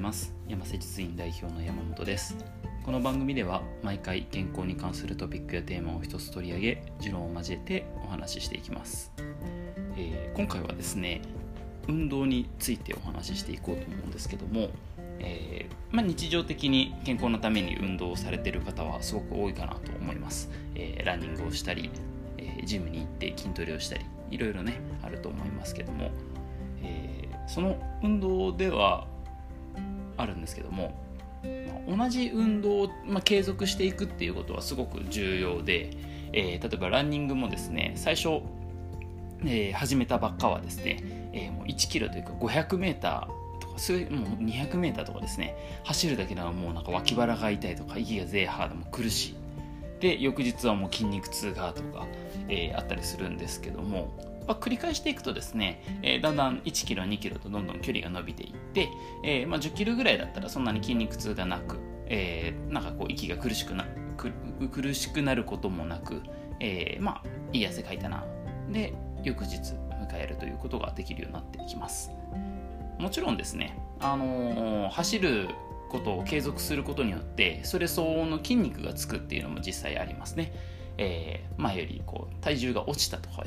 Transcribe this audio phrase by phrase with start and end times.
[0.00, 0.34] ます。
[0.48, 2.36] 山瀬実院代表の山本です。
[2.84, 9.12] この番組では毎回健康に関するトピックやテーマを一つ取り上げ持論を交えてお話ししていきます、
[9.96, 11.20] えー、今回はですね
[11.88, 14.70] 運動についてお話ししていこうと思うんですけども、
[15.18, 21.90] えー、まあ、日常的に健康のために運動をされてる方はすごく多いかなと思います、えー、ランニングをしたり、
[22.38, 26.10] えジムに行って筋トレをしたりいろいろねあると思いますけども、
[26.82, 29.06] えその運動では
[30.20, 30.92] あるんですけども、
[31.88, 35.90] ま同じ運動を、ま継続していくっていうことはすごく重要で、
[36.32, 38.40] えー、例えばランニングもですね最初、
[39.44, 40.98] えー、始めたばっかはですね、
[41.32, 44.00] えー、もう1キロというか500メーターとかすもう
[44.42, 49.36] 200メーターとかですね走るだけではもうなんか脇腹が痛いとか息がゼーハーでも苦しい。
[50.00, 52.06] で翌日はもう筋肉痛がとか、
[52.48, 54.08] えー、あったりするんですけども
[54.50, 58.88] まあ、繰り返していくとですね、えー、だんだん1キロ2キロとどんどん距離が伸びていって、
[59.22, 63.86] えー、まあ、10キロぐらいだったらそんなに筋肉痛がなく、えー、なんかこう息が苦しくな
[64.72, 66.20] 苦しくなることもなく、
[66.58, 68.26] えまあいい汗かいたな。
[68.70, 72.10] で翌日迎えるということができるようになってきます。
[72.98, 75.48] もちろんですね、あの走る
[75.88, 80.52] ことを継続することによってそれ相応の筋肉がつくっていうのも実際ありますね、
[80.98, 83.42] え前よりこう体重が落ちたとか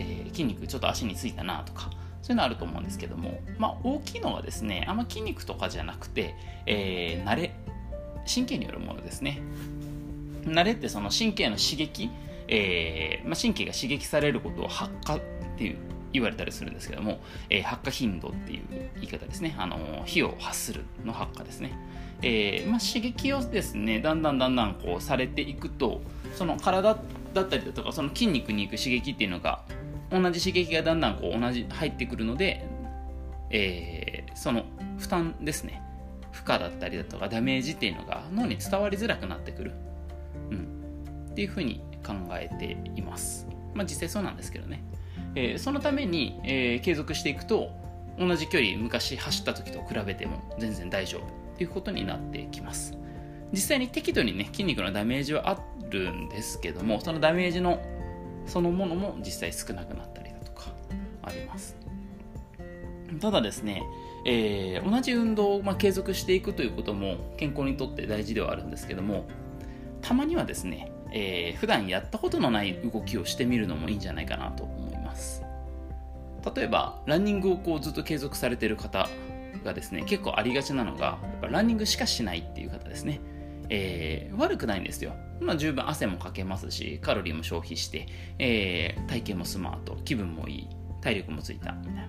[0.00, 1.90] えー、筋肉ちょっと足についたなとか
[2.22, 6.34] そういうのあると思うんですけども、まあ、大きいのはですねあんま筋肉とかじゃなくて、
[6.66, 7.54] えー、慣れ
[8.32, 9.40] 神経によるものですね。
[10.44, 12.10] 慣れってその神経の刺激、
[12.48, 15.20] えーまあ、神経が刺激されることを発火っ
[15.58, 15.76] ていう
[16.12, 19.54] 言われたりするんですけども、えー、発火頻度っていう言い方ですね。
[19.58, 21.72] あの火を発するの発火ですね、
[22.22, 26.00] えーまあ、刺激をですねだんだんだんだんこうされていくと
[26.34, 26.98] その体
[27.34, 29.62] だったりだとかその筋肉に行く刺激っていうのが
[30.10, 32.66] 同じ刺激がだんだんこう同じ入ってくるので、
[33.50, 34.64] えー、その
[34.98, 35.82] 負担ですね。
[36.32, 39.72] 負荷だったりだとかダメージっていうのが脳に伝わりづらくなってくる、
[40.50, 43.46] うん、っていうふうに考えています。
[43.74, 44.82] まあ実際そうなんですけどね、
[45.34, 47.70] えー、そのために、えー、継続していくと
[48.18, 52.96] 同じ距離昔走った時と比べても全然大丈夫っていうことになってきます。
[53.52, 55.58] 実際に適度にね筋肉のダメージはあ
[55.90, 57.80] るんですけどもそのダメージの
[58.50, 60.72] そのものも実際少なくなったりだとか
[61.22, 61.76] あります。
[63.20, 63.82] ただですね、
[64.24, 69.26] えー、同じ運動を、まあ、継続していくということも健康にとって大事ではあるんですけども
[70.02, 75.42] たまにはですね、えー、普段やったことのない動きをしてみるのもいいんじゃないかなと思います。
[76.56, 79.08] 例えばランニングをこうずっと継続されてる方
[79.64, 83.20] がですね結構ありがちなのがやっぱランニングしかしないっていう方ですね。
[83.68, 85.14] えー、悪くないんですよ。
[85.40, 88.06] まあ、十分汗もかけますし、カロリーも消費して、
[88.38, 90.68] えー、体型もスマート、気分もいい、
[91.00, 92.06] 体力もついた、みたいな。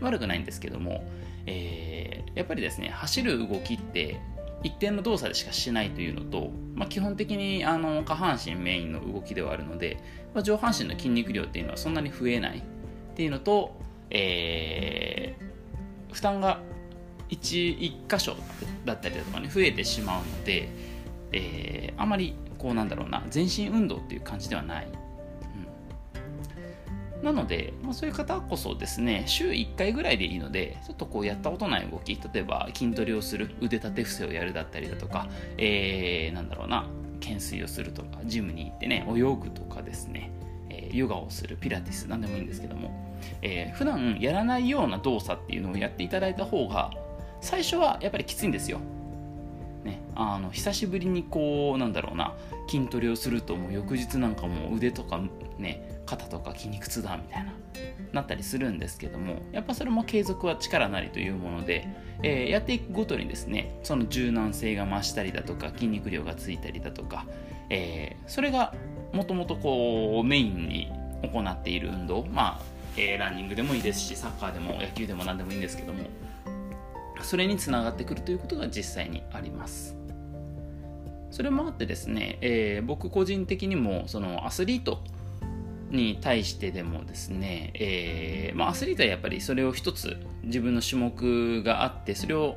[0.00, 1.04] 悪くないんですけども、
[1.46, 4.20] えー、やっぱりですね、走る動きって
[4.62, 9.98] 一定の動作でしかしないというのと、まあ、基本的にあの下半身メインの動きではあるので、
[10.34, 12.62] まあ、上半身の筋肉量っていうのはそんなに増えないっ
[13.14, 13.76] ていうのと、
[14.10, 16.60] えー、負担が
[17.30, 18.36] 1, 1箇所
[18.84, 20.68] だったりだとかね増えてしまうので、
[21.32, 24.88] えー、あまりこうなんだろうな全身運動っていう感じではない、
[27.18, 35.28] うん、なので、まあ、そういう方こそですね週1回ぐらいでいいのでちょっとこうやったことない動き例えば筋トレをする腕立て伏せをやるだったりだとか、
[35.58, 36.88] えー、なんだろうな
[37.20, 40.32] 懸垂をするとかジムに行ってね泳ぐとかですね
[40.92, 42.90] ヨガをするピラティス何でもいいんですけども、
[43.42, 46.90] えー、普段やらないような動作っていうのをやっていただいた方が
[47.40, 48.80] 最初はやっぱりきついんですよ。
[49.84, 52.34] ね、あの久しぶりにこうなんだろうな
[52.68, 55.20] 筋トレをするともう翌日なんかもう腕とか
[55.58, 57.52] ね肩とか筋肉痛だみたいな
[58.12, 61.88] なったりするんですけどもやっぱそれも継続は力なりというもので、
[62.22, 67.26] えー、やっていくごとにですねその柔軟性が増したりだとか筋肉量がついたりだとか、
[67.70, 68.74] えー、それが
[69.12, 72.60] もともとこうメインに行っている運動まあ、
[72.96, 76.04] えー、ランニングでもいいですしサッカーでも野球でも何でもいいんですけども
[77.22, 79.96] それにつながってくるということが実際にあります。
[81.30, 85.02] それもあってですね、えー、僕個人的にもそのアスリート
[85.90, 92.54] に対してでもですね、えーまあ、アスリートはやっぱりそれを一つ自分の種目があってそれを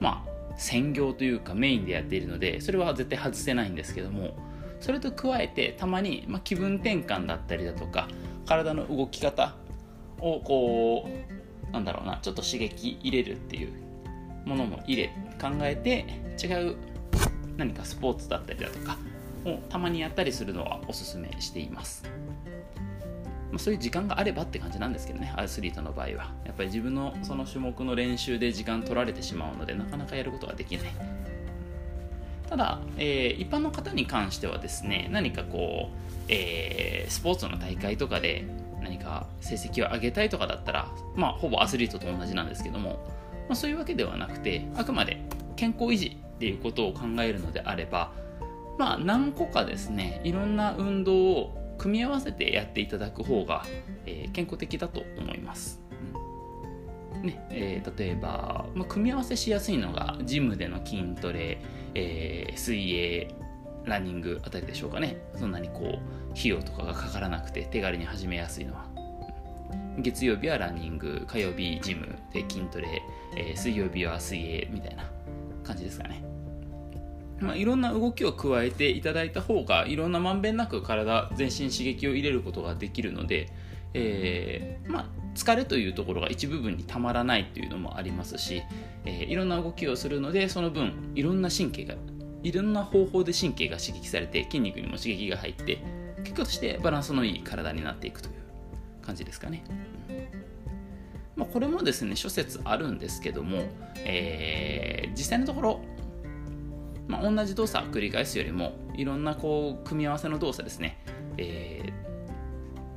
[0.00, 4.36] まあ専業というかメインでやっているのでそれは絶対外せないんですけども
[4.80, 8.08] それと加えてたまに、まあ、気分転換だったりだとか
[8.46, 9.54] 体の動き方
[10.20, 11.08] をこ
[11.70, 13.87] うなんだろうなちょっと刺激入れるっていう
[14.44, 15.08] ものも入れ
[15.40, 16.04] 考えて
[16.42, 16.76] 違う
[17.56, 18.96] 何かスポーツだったりだとか
[19.44, 22.04] をたまにやったりするのはおすすめしています。
[23.50, 26.32] まあ、そういう時間があればって感じなんですけどねアスリートの場合は。
[26.44, 30.86] やっぱり自分のその種目の練習で時間取られてしまうのでなかなかやることができない。
[32.48, 38.44] ただ、えー、一般の方に関してはですね何かこう、えー、スポーツの大会とかで
[38.82, 42.98] 何か成績を上げたいとかだったらまあほぼアスリートと同じなんですけども、
[43.48, 45.22] まあ、そういうわけではなくてあくまで
[45.56, 48.12] 健康維持っていうことを考えるのであれば
[48.78, 53.64] まあ何個かですねいろんな運動を組み合わせてやっていただく方が、
[54.04, 55.80] えー、健康的だと思います。
[57.22, 61.60] ねえー、例えば、まあ、組み合わせしやすいのがジムでの筋トレ、
[61.94, 63.34] えー、水泳
[63.84, 65.16] ランニングあたりでしょうかね。
[65.36, 65.98] そんなにこ
[66.28, 68.87] う費用とかがかからなくて手軽に始めやすいのは。
[70.00, 73.02] 月曜日はランニング火曜日ジムで筋トレ、
[73.36, 75.10] えー、水曜日は水泳みたいな
[75.64, 76.24] 感じですかね。
[77.40, 83.52] まあ、いろんな動きを加えていただいた方がいろんなまんべんなく体全身刺激を入れることができるので、
[83.94, 88.62] えー、まあ、疲れというところが一部分にたまらないというのもありますし、
[89.04, 91.94] えー、いろんな動きをするのでその分いろんな神経が
[92.42, 95.78] いろんな方法で神経が刺激されて筋肉にも刺激が入って
[96.24, 98.37] 結果としてバランスのいい体になっていくという。
[99.08, 99.64] 感じですかね。
[101.34, 103.62] まあ、これもですね諸説あるんですけども、
[104.04, 105.80] えー、実際のところ
[107.06, 111.02] まあ、同じ動作を繰り返すよりもいろんなこう組み合わせの動作ですね、
[111.38, 111.92] えー、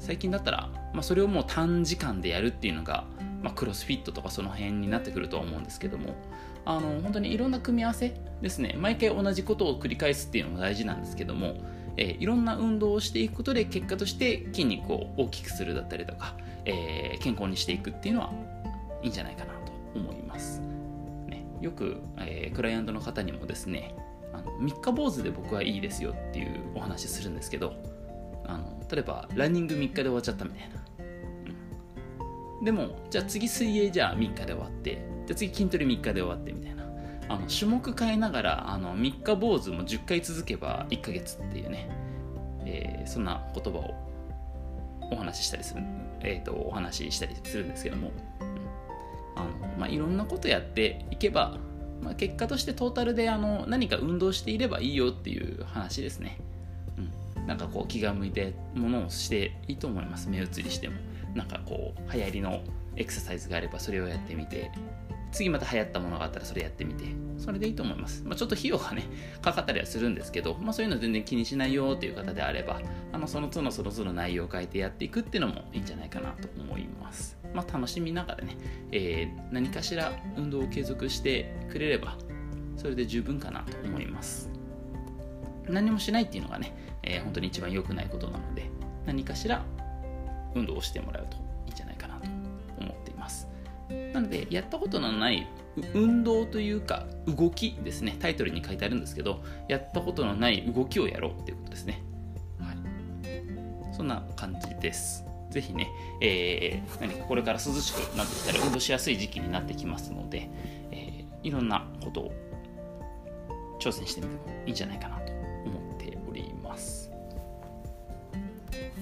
[0.00, 3.04] 最近だったら、まあ、それをもう短時間でやるっていうのが、
[3.40, 6.16] まあ、クロスフィットとかその辺になってくるとは思うんですけども
[6.64, 8.74] あの本当にいろんな組み合わせですね。
[8.78, 11.56] 毎回同じことを繰り返すっていうのも大事なんですけども、
[11.96, 16.34] えー、いろんな運動をしていくことで結果として筋肉を大きくするだったりとか、
[16.64, 18.32] えー、健康にしていくっていうのは
[19.02, 20.60] いいんじゃないかなと思います。
[21.28, 23.94] ねよく、えー、クライアントの方にもですね
[24.32, 27.74] あの3日坊主で僕はいいですよっていうお話するんですけど
[28.46, 30.76] あの例えばランニング3日で終わっちゃったみたいな、
[32.58, 36.79] うん、でもじゃあ次水泳じゃあ3日で終わってじゃあ次筋トレ3日で終わってみたいな。
[37.30, 41.88] あの種目変えながらあの3日坊主も10回続けば1ヶ月っていうね、
[42.66, 43.94] えー、そんな言葉を
[45.12, 45.82] お話ししたりする、
[46.22, 48.10] えーとお話ししたりするんですけども
[49.36, 51.56] あの、まあ、いろんなことやっていけば、
[52.02, 56.38] まあ、結果としてトータルであの何か運動していればいいよっていう話ですね。
[57.36, 60.28] うん、なんかこう気が向いてものをしていいと思います。
[60.28, 60.96] 目移りしても。
[61.34, 62.60] なんかこう流行りの
[62.96, 64.72] エクササイズがあればそれをやってみて
[65.32, 67.30] 次また流行ったものがあったらそれやってみて。
[67.40, 69.04] それでいいと思います、まあ、ちょっと費用がね
[69.40, 72.80] かかったりはするんですけど、まあ、そういうの全然気にしないよっていう方であれば
[73.12, 77.38] あのその都度その都度内容を変えてやっていくっていうのもいいんじゃないかなと思います。
[77.54, 78.56] まあ、楽しみながらね、
[78.92, 82.16] えー、何かしら運動を継続してくれれば
[82.76, 84.50] それで十分かなと思います。
[85.66, 88.70] 何もしないっていうのがね、えー、本当に一番良くないことなので
[89.06, 89.64] 何かしら
[90.54, 91.49] 運動をしてもらうと。
[94.20, 95.48] なのでやったことのない
[95.94, 98.16] 運動というか動きですね。
[98.20, 102.02] タイトルに書いてあるんですけどやったことのない動きをやろうっていうことですね。
[102.58, 103.94] はい。
[103.94, 105.24] そんな感じです。
[105.50, 105.88] ぜひね、
[106.20, 110.48] えー、何かこれから涼しくなってきたら運動しやすい時期になってきますので、
[110.92, 112.32] えー、いろんなことを
[113.80, 117.10] 挑戦してみてもいいんじゃないかなと思っております。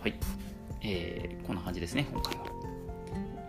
[0.00, 0.14] はい、
[0.80, 2.46] えー、こんな感じですね、今回は。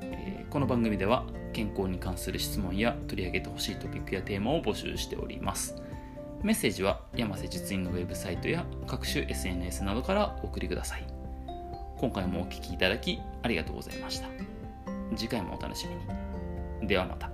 [0.01, 5.75] えー、この番組では健康に関する質問や取り上げてほしいトピックやテーマを募集しております。
[6.41, 11.07] メッセージは山瀬実院のウェブサイトや各種 SNS などからお送りください。
[11.97, 14.27] 今回もお聴きいただきありがとうございました。
[15.15, 16.87] 次回もお楽しみに。
[16.87, 17.32] ではまた。